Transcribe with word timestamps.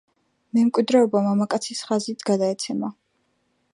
მემკვიდრეობა 0.57 1.21
მამაკაცის 1.27 1.83
ხაზით 1.91 2.25
გადაეცემა. 2.31 2.91